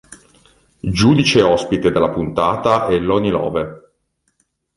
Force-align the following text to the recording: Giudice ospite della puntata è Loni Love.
Giudice 0.89 1.43
ospite 1.43 1.91
della 1.91 2.09
puntata 2.09 2.87
è 2.87 2.97
Loni 2.97 3.29
Love. 3.29 3.81